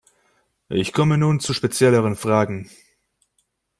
Ich 0.69 0.93
komme 0.93 1.19
nun 1.19 1.39
zu 1.39 1.53
spezielleren 1.53 2.15
Fragen. 2.15 2.71